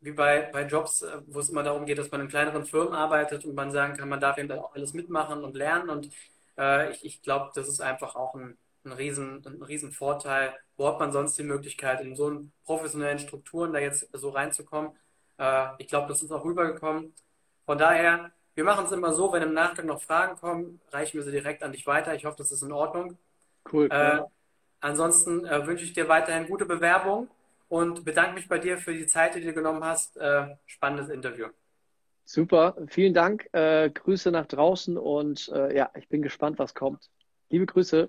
[0.00, 2.94] wie bei, bei Jobs, äh, wo es immer darum geht, dass man in kleineren Firmen
[2.94, 5.90] arbeitet und man sagen kann, man darf eben dann auch alles mitmachen und lernen.
[5.90, 6.10] Und
[6.92, 10.54] ich, ich glaube, das ist einfach auch ein, ein, riesen, ein riesen Vorteil.
[10.76, 14.92] Wo hat man sonst die Möglichkeit, in so einen professionellen Strukturen da jetzt so reinzukommen?
[15.78, 17.12] ich glaube, das ist auch rübergekommen.
[17.66, 21.24] Von daher wir machen es immer so, wenn im Nachgang noch Fragen kommen, reichen wir
[21.24, 22.14] sie direkt an dich weiter.
[22.14, 23.18] Ich hoffe, das ist in Ordnung.
[23.70, 23.88] Cool.
[23.90, 24.20] Äh,
[24.80, 27.28] ansonsten äh, wünsche ich dir weiterhin gute Bewerbung
[27.68, 30.16] und bedanke mich bei dir für die Zeit, die du dir genommen hast.
[30.16, 31.46] Äh, spannendes Interview.
[32.24, 33.48] Super, vielen Dank.
[33.52, 37.10] Äh, Grüße nach draußen und äh, ja, ich bin gespannt, was kommt.
[37.50, 38.08] Liebe Grüße.